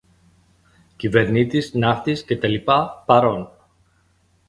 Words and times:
Κυβερνήτης, 0.95 1.73
ναύτης 1.73 2.23
και 2.23 2.37
τα 2.37 2.47
λοιπά, 2.47 3.03
παρών! 3.05 3.49